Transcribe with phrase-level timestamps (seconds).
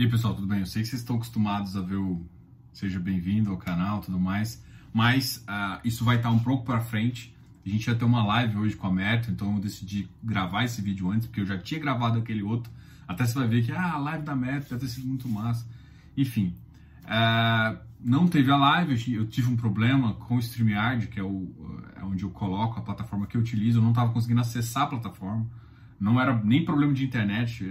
[0.00, 0.60] E aí, pessoal, tudo bem?
[0.60, 2.24] Eu sei que vocês estão acostumados a ver o
[2.72, 7.36] Seja Bem-vindo ao canal tudo mais, mas uh, isso vai estar um pouco para frente.
[7.66, 10.80] A gente ia ter uma live hoje com a Merto, então eu decidi gravar esse
[10.80, 12.72] vídeo antes, porque eu já tinha gravado aquele outro.
[13.06, 15.68] Até você vai ver que ah, a live da Merto deve ter sido muito massa.
[16.16, 16.54] Enfim,
[17.04, 21.46] uh, não teve a live, eu tive um problema com o StreamYard, que é, o,
[21.94, 24.86] é onde eu coloco a plataforma que eu utilizo, eu não estava conseguindo acessar a
[24.86, 25.46] plataforma
[26.00, 27.62] não era nem problema de internet,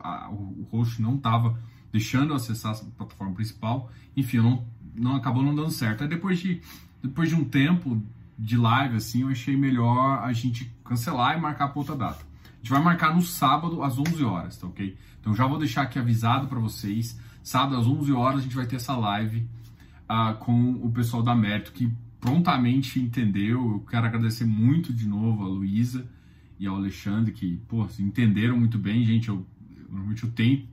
[0.00, 1.58] a, o host não estava
[1.92, 6.02] deixando eu acessar a plataforma principal, enfim, não, não acabou não dando certo.
[6.02, 6.60] Aí depois de,
[7.02, 8.02] depois de um tempo
[8.38, 12.24] de live, assim, eu achei melhor a gente cancelar e marcar para outra data.
[12.44, 14.96] A gente vai marcar no sábado às 11 horas, tá ok?
[15.20, 18.66] Então já vou deixar aqui avisado para vocês, sábado às 11 horas a gente vai
[18.66, 19.46] ter essa live
[20.08, 23.72] uh, com o pessoal da Mérito, que prontamente entendeu.
[23.72, 26.08] Eu quero agradecer muito de novo a Luísa,
[26.62, 29.44] e ao Alexandre, que, pô, entenderam muito bem, gente, eu,
[29.90, 30.64] normalmente eu tenho,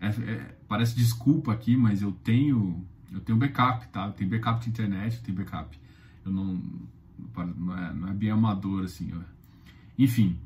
[0.00, 4.06] é, é, parece desculpa aqui, mas eu tenho, eu tenho backup, tá?
[4.06, 5.78] Eu tenho backup de internet, eu tenho backup.
[6.24, 6.60] Eu não,
[7.56, 9.22] não é, não é bem amador, assim, eu,
[9.98, 10.38] enfim.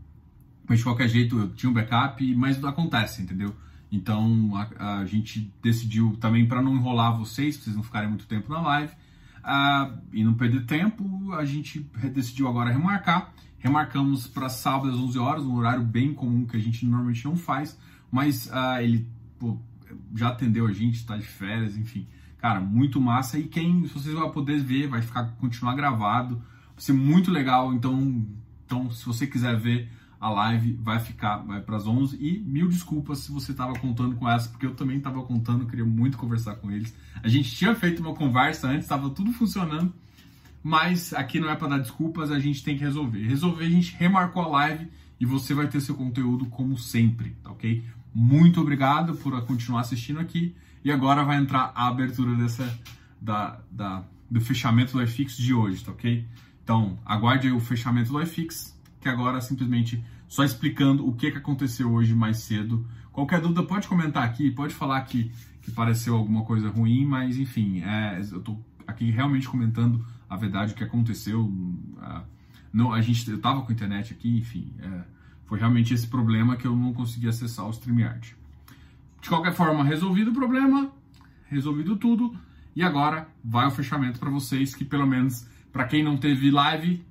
[0.67, 3.55] Mas de qualquer jeito, eu tinha um backup, mas acontece, entendeu?
[3.93, 8.27] Então a, a gente decidiu também para não enrolar vocês, pra vocês não ficarem muito
[8.27, 8.93] tempo na live,
[9.45, 11.81] uh, e não perder tempo, a gente
[12.13, 13.33] decidiu agora remarcar
[13.65, 17.35] Remarcamos para sábado às 11 horas, um horário bem comum que a gente normalmente não
[17.35, 17.79] faz,
[18.11, 19.59] mas uh, ele pô,
[20.15, 22.07] já atendeu a gente, está de férias, enfim.
[22.39, 23.39] Cara, muito massa.
[23.39, 26.37] E quem, se vocês vão poder ver, vai ficar continuar gravado.
[26.37, 27.73] Vai ser muito legal.
[27.73, 28.27] Então,
[28.67, 29.89] então se você quiser ver
[30.21, 32.17] a live, vai ficar, vai para as 11.
[32.21, 35.85] E mil desculpas se você estava contando com essa, porque eu também estava contando, queria
[35.85, 36.95] muito conversar com eles.
[37.23, 39.93] A gente tinha feito uma conversa antes, estava tudo funcionando
[40.65, 43.23] mas aqui não é para dar desculpas, a gente tem que resolver.
[43.23, 44.89] Resolver, a gente remarcou a live
[45.21, 47.85] e você vai ter seu conteúdo como sempre, tá ok?
[48.15, 52.79] Muito obrigado por continuar assistindo aqui e agora vai entrar a abertura dessa
[53.21, 56.27] da, da do fechamento do iFix de hoje, tá ok?
[56.63, 61.93] Então aguarde o fechamento do iFix, que agora simplesmente só explicando o que, que aconteceu
[61.93, 62.87] hoje mais cedo.
[63.13, 65.31] Qualquer dúvida pode comentar aqui, pode falar que,
[65.63, 70.73] que pareceu alguma coisa ruim, mas enfim, é, eu tô aqui realmente comentando a verdade
[70.73, 71.53] o que aconteceu.
[72.73, 75.05] Não, a gente, eu estava com a internet aqui, enfim, é,
[75.47, 78.37] foi realmente esse problema que eu não consegui acessar o StreamYard.
[79.21, 80.91] De qualquer forma, resolvido o problema,
[81.47, 82.37] resolvido tudo,
[82.77, 87.05] e agora vai o fechamento para vocês, que pelo menos para quem não teve live,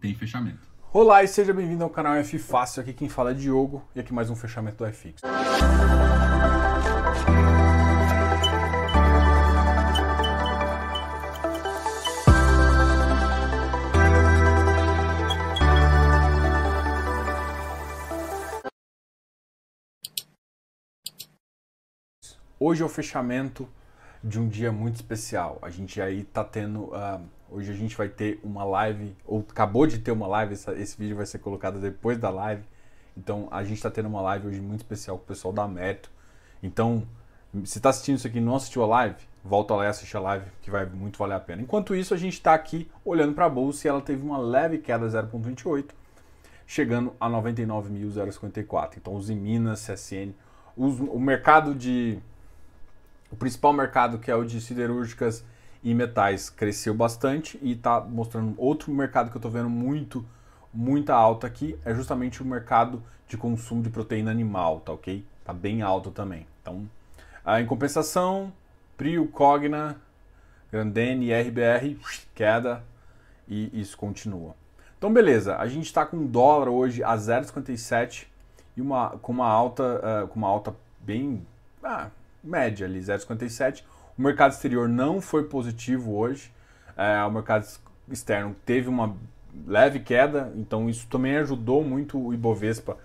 [0.00, 0.66] tem fechamento.
[0.92, 4.14] Olá e seja bem-vindo ao canal F Fácil, aqui quem fala é Diogo, e aqui
[4.14, 5.22] mais um fechamento do iFix.
[22.68, 23.68] Hoje é o fechamento
[24.24, 25.56] de um dia muito especial.
[25.62, 26.86] A gente aí tá tendo.
[26.86, 30.72] Uh, hoje a gente vai ter uma live, ou acabou de ter uma live, essa,
[30.74, 32.64] esse vídeo vai ser colocado depois da live.
[33.16, 36.10] Então a gente está tendo uma live hoje muito especial com o pessoal da Mérito.
[36.60, 37.06] Então,
[37.62, 40.20] se está assistindo isso aqui e não assistiu a live, volta lá e assiste a
[40.20, 41.62] live, que vai muito valer a pena.
[41.62, 44.78] Enquanto isso, a gente está aqui olhando para a bolsa e ela teve uma leve
[44.78, 45.90] queda 0,28,
[46.66, 48.94] chegando a 99.054.
[48.96, 50.34] Então, os Minas, CSN,
[50.76, 52.20] os, o mercado de
[53.30, 55.44] o principal mercado, que é o de siderúrgicas
[55.82, 60.24] e metais, cresceu bastante e está mostrando outro mercado que eu estou vendo muito,
[60.72, 65.24] muita alta aqui, é justamente o mercado de consumo de proteína animal, tá ok?
[65.44, 66.46] Tá bem alto também.
[66.62, 66.88] Então,
[67.44, 68.52] ah, em compensação,
[68.96, 69.96] Prio, Cogna,
[70.70, 71.98] Grandene RBR,
[72.34, 72.82] queda
[73.48, 74.54] e isso continua.
[74.98, 78.26] Então, beleza, a gente está com dólar hoje a 0,57
[78.76, 81.46] e uma, com uma alta, uh, com uma alta bem,
[81.82, 82.08] ah,
[82.42, 83.82] média ali, 0,57.
[84.18, 86.52] O mercado exterior não foi positivo hoje.
[86.96, 87.66] É, o mercado
[88.10, 89.14] externo teve uma
[89.66, 92.96] leve queda, então isso também ajudou muito o Ibovespa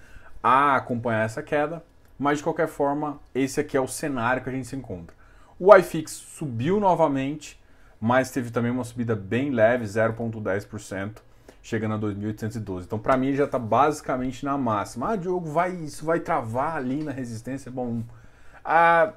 [0.41, 1.83] a acompanhar essa queda.
[2.17, 5.15] Mas de qualquer forma, esse aqui é o cenário que a gente se encontra.
[5.59, 7.59] O iFix subiu novamente,
[7.99, 11.17] mas teve também uma subida bem leve, 0,10%,
[11.61, 12.83] chegando a 2.812.
[12.83, 15.11] Então, para mim, já está basicamente na máxima.
[15.11, 17.71] Ah, Diogo, vai, isso vai travar ali na resistência?
[17.71, 18.03] Bom,
[18.63, 19.13] ah,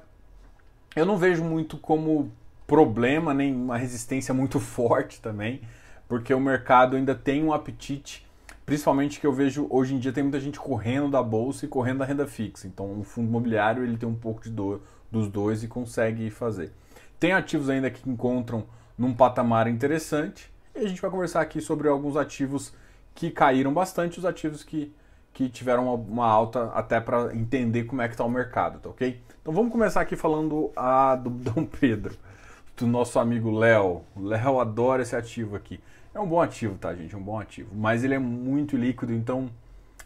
[0.95, 2.31] eu não vejo muito como
[2.65, 5.61] problema, nem uma resistência muito forte também,
[6.07, 8.25] porque o mercado ainda tem um apetite,
[8.65, 11.99] principalmente que eu vejo hoje em dia tem muita gente correndo da bolsa e correndo
[11.99, 12.67] da renda fixa.
[12.67, 14.81] Então o fundo imobiliário ele tem um pouco de do,
[15.11, 16.71] dos dois e consegue fazer.
[17.19, 18.65] Tem ativos ainda que encontram
[18.97, 22.73] num patamar interessante e a gente vai conversar aqui sobre alguns ativos
[23.13, 24.93] que caíram bastante, os ativos que,
[25.33, 28.89] que tiveram uma, uma alta até para entender como é que está o mercado, tá
[28.89, 29.21] ok?
[29.45, 32.17] Então vamos começar aqui falando a do Dom Pedro,
[32.75, 34.01] do nosso amigo Léo.
[34.17, 35.79] Léo adora esse ativo aqui.
[36.15, 37.13] É um bom ativo, tá, gente?
[37.13, 37.69] É um bom ativo.
[37.75, 39.47] Mas ele é muito líquido, então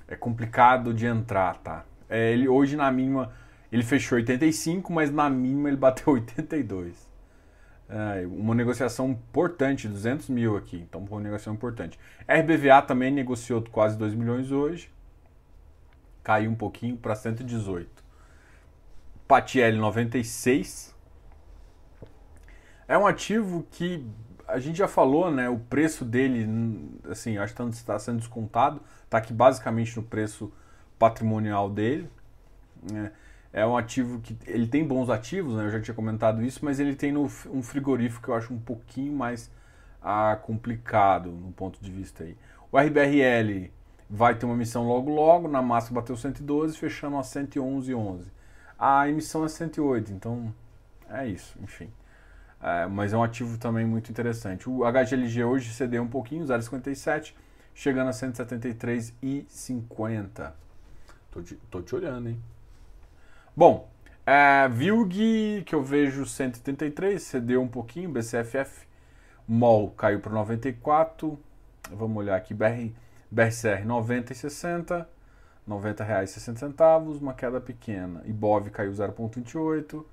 [0.10, 1.86] é complicado de entrar, tá?
[2.10, 3.32] É, ele hoje na mínima
[3.72, 7.08] ele fechou 85, mas na mínima ele bateu 82.
[7.88, 11.98] É, uma negociação importante, 200 mil aqui, então uma negociação importante.
[12.28, 14.92] RBVA também negociou quase 2 milhões hoje,
[16.22, 18.09] caiu um pouquinho para 118.
[19.30, 20.96] Patiel 96.
[22.88, 24.04] É um ativo que
[24.48, 25.48] a gente já falou, né?
[25.48, 26.50] O preço dele,
[27.08, 30.52] assim, acho que está sendo descontado, está aqui basicamente no preço
[30.98, 32.10] patrimonial dele.
[32.92, 33.12] Né?
[33.52, 35.66] é um ativo que ele tem bons ativos, né?
[35.66, 38.60] Eu já tinha comentado isso, mas ele tem no, um frigorífico que eu acho um
[38.60, 39.52] pouquinho mais
[40.02, 42.36] ah, complicado no ponto de vista aí.
[42.72, 43.72] O RBRL
[44.10, 48.26] vai ter uma emissão logo logo, na massa bateu 112, fechando a 111,11.
[48.80, 50.56] A emissão é 108, então
[51.10, 51.92] é isso, enfim.
[52.62, 54.70] É, mas é um ativo também muito interessante.
[54.70, 57.34] O HGLG hoje cedeu um pouquinho, 0,57,
[57.74, 60.54] chegando a 173,50.
[61.32, 62.42] Tô, tô te olhando, hein?
[63.56, 63.90] Bom,
[64.26, 68.88] é, Vilg, que eu vejo 133, cedeu um pouquinho, BCFF.
[69.48, 71.40] MOL caiu para 94.
[71.92, 72.92] Vamos olhar aqui, BR,
[73.32, 75.10] BRCR 90 e 60.
[75.70, 78.24] 90 reais 60 centavos, uma queda pequena.
[78.26, 80.04] IBOV caiu 0,28.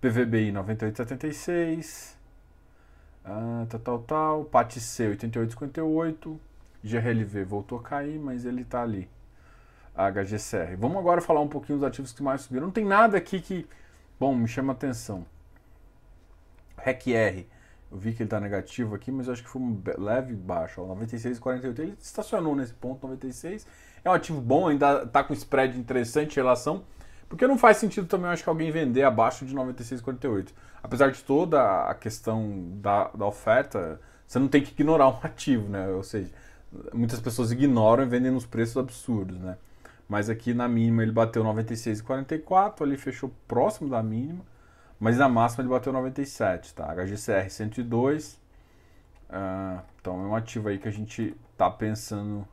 [0.00, 2.14] PVBI 98,76.
[3.24, 4.44] Ah, tal, tal, tal.
[4.44, 6.38] PATC 88,58.
[6.82, 9.10] GRLV voltou a cair, mas ele está ali
[9.96, 10.76] HGCR.
[10.78, 12.66] Vamos agora falar um pouquinho dos ativos que mais subiram.
[12.66, 13.66] Não tem nada aqui que,
[14.18, 15.26] bom, me chama atenção.
[16.78, 17.46] RECR,
[17.90, 20.80] eu vi que ele está negativo aqui, mas eu acho que foi um leve baixo,
[20.82, 21.78] 96,48.
[21.80, 23.66] Ele estacionou nesse ponto 96.
[24.04, 26.84] É um ativo bom, ainda está com spread interessante em relação,
[27.28, 30.48] porque não faz sentido também, eu acho que alguém vender abaixo de 96,48.
[30.82, 35.68] Apesar de toda a questão da, da oferta, você não tem que ignorar um ativo,
[35.68, 35.88] né?
[35.88, 36.30] Ou seja,
[36.94, 39.56] muitas pessoas ignoram e vendem nos preços absurdos, né?
[40.08, 44.44] Mas aqui na mínima ele bateu 96,44, ali fechou próximo da mínima,
[45.00, 46.94] mas na máxima ele bateu 97, tá?
[46.94, 48.34] HGCR 102,
[49.30, 52.46] uh, então é um ativo aí que a gente tá pensando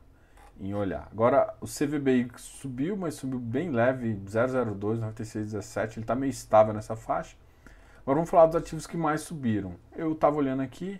[0.58, 1.06] em olhar.
[1.12, 6.96] Agora o CVBI subiu, mas subiu bem leve, 002, 96,17, ele tá meio estável nessa
[6.96, 7.36] faixa.
[8.00, 9.74] Agora vamos falar dos ativos que mais subiram.
[9.94, 10.98] Eu estava olhando aqui,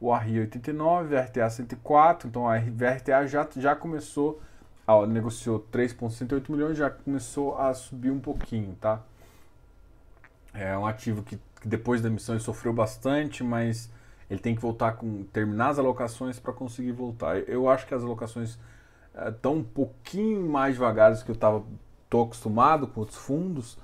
[0.00, 4.40] o RI 89, RTA 104, então a RTA já, já começou
[4.86, 9.02] ah, negociou 3,68 milhões, já começou a subir um pouquinho, tá?
[10.54, 13.90] É um ativo que, que depois da emissão ele sofreu bastante, mas
[14.30, 17.38] ele tem que voltar com terminar as alocações para conseguir voltar.
[17.48, 18.58] Eu acho que as alocações
[19.28, 21.64] estão é, um pouquinho mais devagares que eu estava
[22.10, 23.76] acostumado com outros fundos.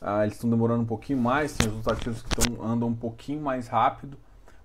[0.00, 3.40] Ah, eles estão demorando um pouquinho mais, tem os ativos que tão, andam um pouquinho
[3.40, 4.16] mais rápido.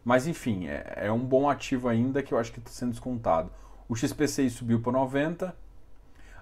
[0.03, 3.49] Mas enfim, é, é um bom ativo ainda que eu acho que está sendo descontado.
[3.87, 5.55] O XPCI subiu para 90,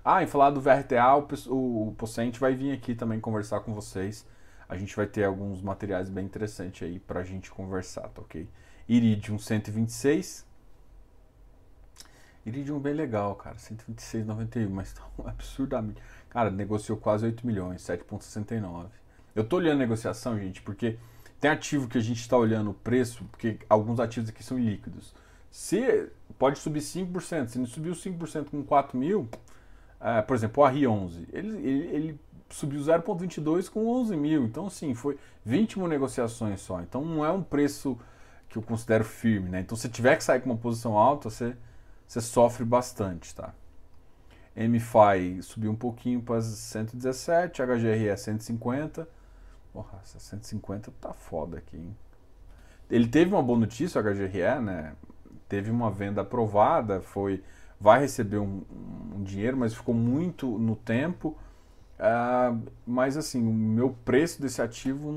[0.03, 1.15] ah, em falar do VRTA,
[1.47, 4.25] o, o Pocente vai vir aqui também conversar com vocês.
[4.71, 8.47] A gente vai ter alguns materiais bem interessantes aí pra gente conversar, tá ok?
[8.87, 10.47] Iridium 126.
[12.45, 13.57] Iridium bem legal, cara.
[13.57, 16.01] 126,91, mas tá absurdamente.
[16.29, 18.87] Cara, negociou quase 8 milhões, 7,69.
[19.35, 20.97] Eu tô olhando a negociação, gente, porque
[21.37, 25.13] tem ativo que a gente está olhando o preço, porque alguns ativos aqui são líquidos.
[25.51, 26.07] Se
[26.39, 29.29] pode subir 5%, se não subiu 5% com 4 mil,
[30.01, 32.19] Uh, por exemplo, o RI11, ele, ele, ele
[32.55, 34.43] subiu 0,22 com 11 mil.
[34.43, 36.81] Então, sim, foi 20 mil negociações só.
[36.81, 37.97] Então, não é um preço
[38.49, 39.61] que eu considero firme, né?
[39.61, 41.55] Então, se tiver que sair com uma posição alta, você,
[42.07, 43.53] você sofre bastante, tá?
[44.55, 49.07] MFI subiu um pouquinho para 117, HGRE é 150.
[49.71, 51.95] Porra, 150 tá foda aqui, hein?
[52.89, 54.93] Ele teve uma boa notícia, o HGRE, né?
[55.47, 57.41] Teve uma venda aprovada, foi
[57.81, 58.61] vai receber um,
[59.15, 61.35] um dinheiro, mas ficou muito no tempo.
[62.01, 65.13] Uh, mas assim, o meu preço desse ativo,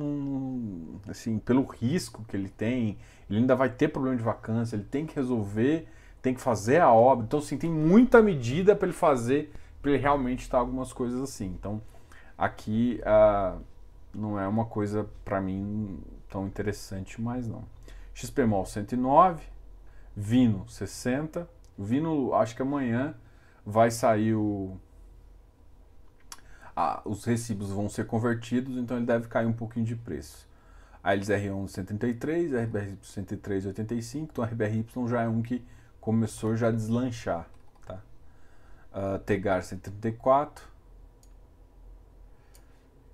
[1.09, 2.99] assim, pelo risco que ele tem,
[3.31, 5.89] ele ainda vai ter problema de vacância, ele tem que resolver,
[6.21, 7.25] tem que fazer a obra.
[7.25, 11.47] Então, assim, tem muita medida para ele fazer, para ele realmente estar algumas coisas assim.
[11.47, 11.81] Então,
[12.37, 13.59] aqui uh,
[14.15, 15.99] não é uma coisa para mim
[16.29, 17.65] tão interessante mais não.
[18.13, 19.43] XPMOL 109,
[20.15, 23.15] Vino 60, Vindo, acho que amanhã
[23.67, 24.77] vai sair o.
[26.77, 30.49] Ah, os recibos vão ser convertidos, então ele deve cair um pouquinho de preço.
[31.03, 35.65] A eles R11 133, RBRY 103,85, então a RBRY já é um que
[36.01, 37.49] começou já a deslanchar.
[37.87, 38.01] Tá?
[38.93, 40.65] Uh, Tegar 134.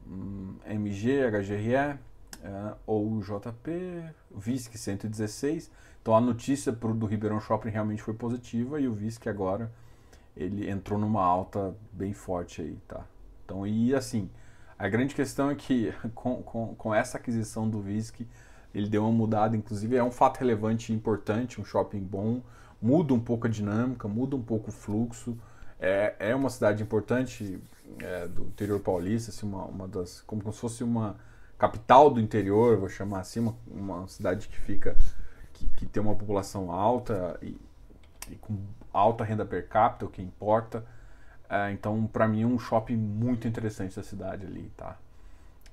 [0.07, 1.99] hum, MG, HGRE
[2.43, 5.71] é, ou JP, VISC 116.
[6.01, 9.71] Então a notícia pro, do Ribeirão Shopping realmente foi positiva e o VISC agora
[10.37, 13.05] ele entrou numa alta bem forte aí, tá?
[13.51, 14.31] Então, e assim,
[14.79, 18.25] a grande questão é que com, com, com essa aquisição do VISC,
[18.73, 22.41] ele deu uma mudada, inclusive é um fato relevante e importante, um shopping bom,
[22.81, 25.37] muda um pouco a dinâmica, muda um pouco o fluxo,
[25.81, 27.59] é, é uma cidade importante
[27.99, 31.17] é, do interior paulista, assim, uma, uma das, como se fosse uma
[31.59, 34.97] capital do interior, vou chamar assim, uma, uma cidade que fica,
[35.53, 37.59] que, que tem uma população alta e,
[38.31, 38.57] e com
[38.93, 40.87] alta renda per capita, o que importa.
[41.51, 44.97] É, então, para mim, é um shopping muito interessante da cidade ali, tá?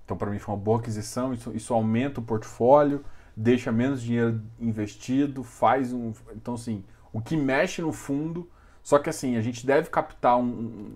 [0.03, 1.34] Então, para mim, foi uma boa aquisição.
[1.34, 3.05] Isso, isso aumenta o portfólio,
[3.36, 6.13] deixa menos dinheiro investido, faz um.
[6.36, 8.50] Então, assim, o que mexe no fundo.
[8.81, 10.91] Só que, assim, a gente deve captar um, um,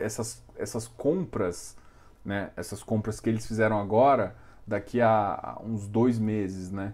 [0.00, 1.76] essas, essas compras,
[2.24, 2.50] né?
[2.56, 5.08] Essas compras que eles fizeram agora, daqui a,
[5.40, 6.92] a uns dois meses, né?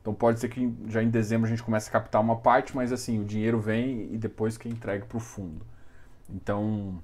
[0.00, 2.92] Então pode ser que já em dezembro a gente comece a captar uma parte, mas
[2.92, 5.66] assim, o dinheiro vem e depois que entrega para o fundo.
[6.28, 7.02] Então,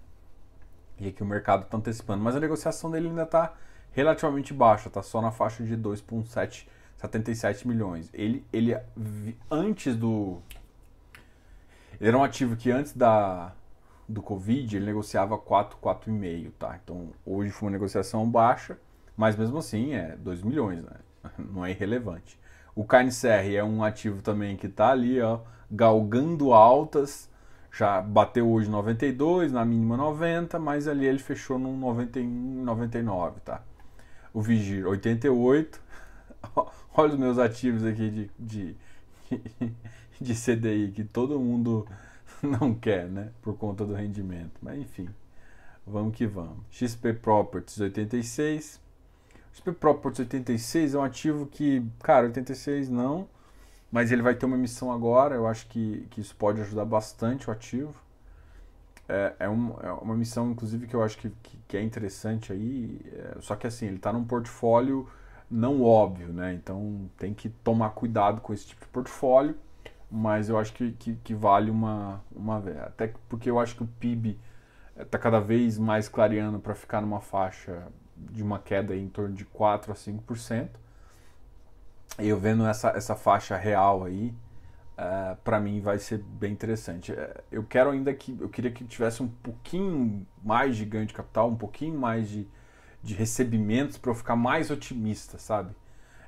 [0.98, 2.22] e aqui o mercado está antecipando.
[2.22, 3.54] Mas a negociação dele ainda está
[3.92, 8.10] relativamente baixa, está só na faixa de 2,77 milhões.
[8.12, 8.76] Ele, ele,
[9.50, 10.38] antes do...
[12.00, 13.52] Ele era um ativo que antes da,
[14.08, 16.78] do Covid ele negociava 4, 4,5, tá?
[16.82, 18.78] Então hoje foi uma negociação baixa,
[19.16, 20.96] mas mesmo assim é 2 milhões, né?
[21.38, 22.38] Não é irrelevante.
[22.74, 27.30] O KNCR é um ativo também que está ali, ó, galgando altas.
[27.72, 33.62] Já bateu hoje 92, na mínima 90, mas ali ele fechou no 91, 99, tá?
[34.32, 35.80] O Vigir 88.
[36.94, 38.76] Olha os meus ativos aqui de, de,
[40.20, 41.86] de CDI que todo mundo
[42.42, 43.30] não quer, né?
[43.40, 44.52] Por conta do rendimento.
[44.60, 45.08] Mas enfim,
[45.86, 46.58] vamos que vamos.
[46.70, 48.80] XP Properties 86.
[49.50, 53.26] O SP Properties 86 é um ativo que, cara, 86 não,
[53.92, 57.48] mas ele vai ter uma emissão agora, eu acho que, que isso pode ajudar bastante
[57.48, 57.94] o ativo.
[59.08, 62.52] É, é, um, é uma missão, inclusive, que eu acho que, que, que é interessante
[62.52, 65.06] aí, é, só que assim, ele está num portfólio
[65.52, 66.54] não óbvio, né?
[66.54, 69.54] Então tem que tomar cuidado com esse tipo de portfólio,
[70.10, 72.58] mas eu acho que, que, que vale uma, uma.
[72.86, 74.38] Até porque eu acho que o PIB
[74.98, 79.44] está cada vez mais clareando para ficar numa faixa de uma queda em torno de
[79.44, 80.68] 4 a 5%.
[82.18, 84.34] Eu vendo essa, essa faixa real aí,
[84.98, 87.12] uh, é, para mim vai ser bem interessante.
[87.12, 91.14] É, eu quero ainda que eu queria que tivesse um pouquinho mais de ganho de
[91.14, 92.46] capital, um pouquinho mais de,
[93.02, 95.74] de recebimentos para eu ficar mais otimista, sabe?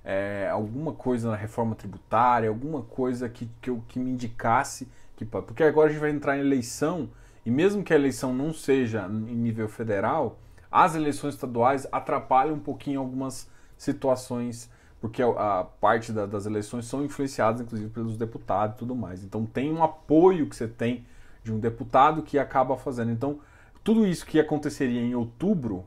[0.02, 5.24] É, alguma coisa na reforma tributária, alguma coisa que, que, eu, que me indicasse que
[5.24, 7.08] porque agora a gente vai entrar em eleição
[7.44, 10.38] e mesmo que a eleição não seja em nível federal,
[10.70, 14.70] as eleições estaduais atrapalham um pouquinho algumas situações,
[15.04, 15.26] porque a,
[15.60, 19.22] a parte da, das eleições são influenciadas, inclusive, pelos deputados e tudo mais.
[19.22, 21.04] Então tem um apoio que você tem
[21.42, 23.10] de um deputado que acaba fazendo.
[23.10, 23.38] Então,
[23.82, 25.84] tudo isso que aconteceria em outubro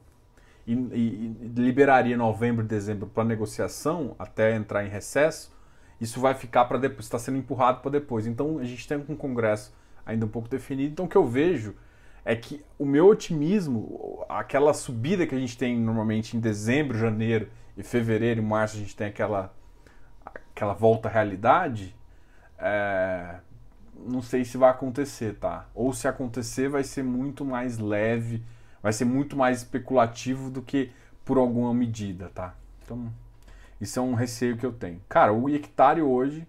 [0.68, 5.52] e, e, e liberaria novembro e dezembro para negociação até entrar em recesso,
[6.00, 8.28] isso vai ficar para depois, está sendo empurrado para depois.
[8.28, 9.74] Então a gente tem um congresso
[10.06, 10.92] ainda um pouco definido.
[10.92, 11.74] Então o que eu vejo
[12.28, 17.50] é que o meu otimismo, aquela subida que a gente tem normalmente em dezembro, janeiro
[17.78, 19.56] e fevereiro e março, a gente tem aquela,
[20.26, 21.96] aquela volta à realidade,
[22.60, 23.38] é,
[24.06, 25.70] não sei se vai acontecer, tá?
[25.74, 28.44] Ou se acontecer, vai ser muito mais leve,
[28.84, 30.92] vai ser muito mais especulativo do que
[31.24, 32.56] por alguma medida, tá?
[32.84, 33.10] Então,
[33.80, 35.02] isso é um receio que eu tenho.
[35.08, 36.46] Cara, o hectare hoje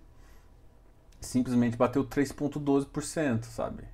[1.21, 3.85] simplesmente bateu 3,12%, sabe?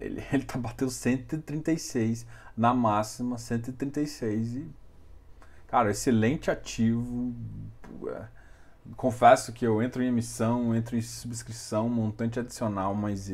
[0.00, 2.26] Ele, ele tá batendo 136
[2.56, 4.70] na máxima 136 e
[5.66, 7.34] cara, excelente ativo.
[8.08, 8.26] É,
[8.96, 13.30] confesso que eu entro em emissão, entro em subscrição, montante adicional, mas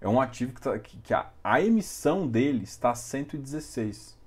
[0.00, 4.18] é um ativo que, tá, que, que a, a, emissão dele está a 116.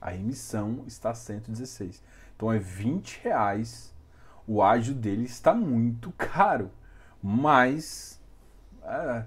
[0.00, 2.02] A emissão está a 116.
[2.36, 3.94] Então é 20 reais.
[4.46, 6.70] O ágio dele está muito caro.
[7.22, 8.20] Mas
[8.82, 9.24] é,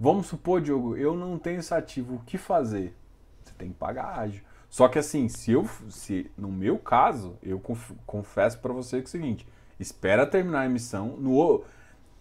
[0.00, 2.94] Vamos supor, Diogo, eu não tenho esse ativo, o que fazer?
[3.42, 4.42] Você tem que pagar ágio.
[4.70, 7.60] Só que assim, se eu, se no meu caso, eu
[8.06, 9.46] confesso para você que é o seguinte:
[9.80, 11.64] espera terminar a emissão no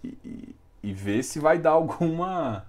[0.03, 2.65] e, e, ver se vai dar alguma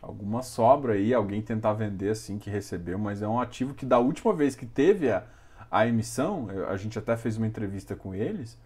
[0.00, 3.98] alguma sobra aí, alguém tentar vender assim que recebeu, mas é um ativo que da
[3.98, 5.24] última vez que teve a,
[5.70, 8.58] a emissão, a gente até fez uma entrevista com eles,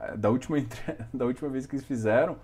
[0.00, 0.56] eh, da última,
[1.12, 2.36] da última vez que eles fizeram,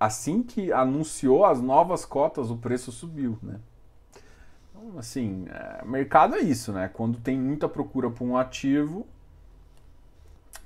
[0.00, 3.60] assim que anunciou as novas cotas, o preço subiu, né?
[4.70, 6.88] Então, assim, é, mercado é isso, né?
[6.88, 9.06] Quando tem muita procura por um ativo,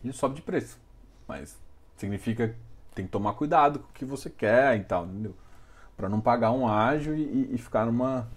[0.04, 0.78] ele sobe de preço.
[1.26, 1.58] Mas
[1.96, 2.54] significa que
[2.94, 5.34] tem que tomar cuidado com o que você quer e tal, entendeu?
[5.96, 8.28] Para não pagar um ágio e, e, ficar numa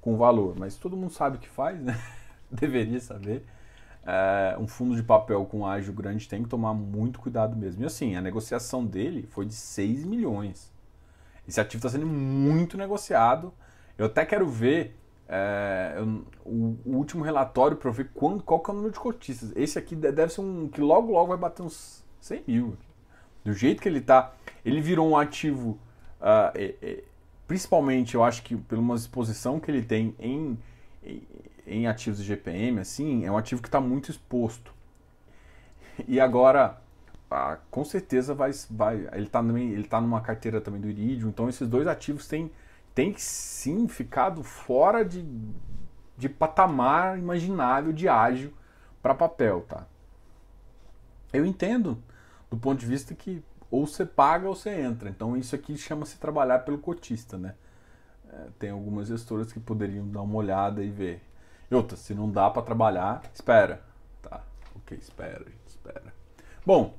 [0.00, 0.54] com valor.
[0.56, 2.00] Mas todo mundo sabe o que faz, né?
[2.50, 3.44] Deveria saber.
[4.06, 7.82] É, um fundo de papel com ágio grande tem que tomar muito cuidado mesmo.
[7.82, 10.72] E assim, a negociação dele foi de 6 milhões.
[11.48, 13.52] Esse ativo está sendo muito negociado.
[13.96, 14.96] Eu até quero ver
[15.28, 19.00] é, eu, o, o, último relatório para ver quando, qual que é o número de
[19.00, 19.52] cotistas.
[19.56, 22.76] Esse aqui deve ser um que logo logo vai bater uns 100 mil.
[23.44, 24.34] Do jeito que ele está,
[24.64, 25.78] ele virou um ativo,
[26.20, 27.04] uh, é, é,
[27.46, 30.58] principalmente eu acho que pela uma exposição que ele tem em,
[31.02, 31.22] em,
[31.66, 34.72] em ativos de GPM, assim, é um ativo que está muito exposto.
[36.06, 36.82] E agora
[37.30, 41.48] ah, com certeza vai, vai ele está ele tá numa carteira também do Iridium, então
[41.48, 42.50] esses dois ativos têm,
[42.94, 45.26] têm sim ficado fora de,
[46.16, 48.52] de patamar imaginável de ágil
[49.02, 49.84] para papel, tá?
[51.32, 52.00] Eu entendo
[52.48, 56.18] do ponto de vista que ou você paga ou você entra, então isso aqui chama-se
[56.18, 57.56] trabalhar pelo cotista, né?
[58.32, 61.20] É, tem algumas gestoras que poderiam dar uma olhada e ver.
[61.74, 63.82] Outra, se não dá para trabalhar, espera,
[64.22, 64.42] tá?
[64.76, 66.14] Ok, espera, espera.
[66.64, 66.94] Bom,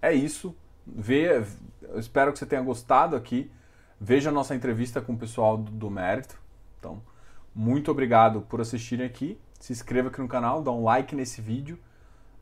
[0.00, 0.54] é isso.
[0.86, 1.44] Vê,
[1.82, 3.50] eu espero que você tenha gostado aqui.
[4.00, 6.40] Veja a nossa entrevista com o pessoal do, do Mérito.
[6.78, 7.02] Então,
[7.54, 9.38] muito obrigado por assistirem aqui.
[9.58, 11.78] Se inscreva aqui no canal, dá um like nesse vídeo.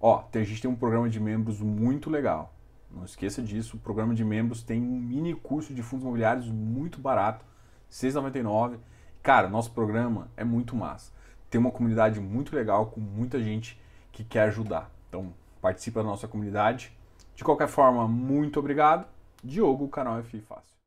[0.00, 2.54] Ó, a gente tem um programa de membros muito legal.
[2.90, 7.00] Não esqueça disso, o programa de membros tem um mini curso de fundos imobiliários muito
[7.00, 8.78] barato, R$ 6,99.
[9.22, 11.12] Cara, nosso programa é muito massa.
[11.50, 13.78] Tem uma comunidade muito legal com muita gente
[14.12, 14.90] que quer ajudar.
[15.09, 16.97] Então, participe da nossa comunidade.
[17.35, 19.07] De qualquer forma, muito obrigado.
[19.42, 20.79] Diogo, canal FI Fácil.